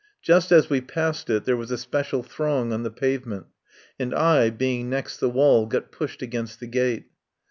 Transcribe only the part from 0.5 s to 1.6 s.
as we passed it there